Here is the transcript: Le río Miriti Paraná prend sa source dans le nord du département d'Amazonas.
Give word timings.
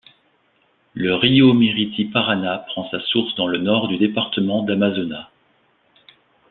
Le 0.95 1.13
río 1.15 1.53
Miriti 1.53 2.05
Paraná 2.05 2.57
prend 2.69 2.89
sa 2.89 2.99
source 3.01 3.35
dans 3.35 3.45
le 3.45 3.59
nord 3.59 3.87
du 3.87 3.97
département 3.99 4.63
d'Amazonas. 4.63 5.27